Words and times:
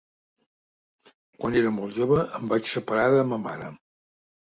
Quan 1.43 1.57
era 1.59 1.73
molt 1.75 1.93
jove, 1.97 2.17
em 2.39 2.47
vaig 2.55 2.71
separar 2.71 3.05
de 3.17 3.21
ma 3.33 3.39
mare. 3.45 3.69